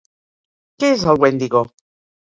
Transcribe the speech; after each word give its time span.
Què 0.85 0.91
és 0.95 1.07
el 1.15 1.23
Wendigo? 1.27 1.67